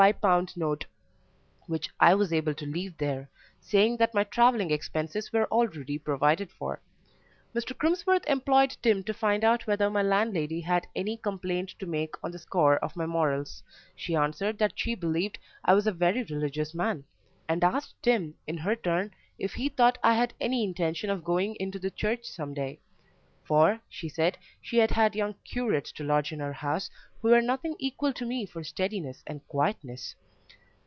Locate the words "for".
6.49-6.81, 23.43-23.81, 28.45-28.63